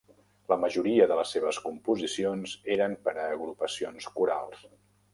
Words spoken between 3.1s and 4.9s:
a agrupacions corals.